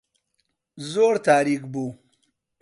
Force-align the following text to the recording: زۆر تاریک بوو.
زۆر 0.91 1.13
تاریک 1.25 1.61
بوو. 1.71 1.85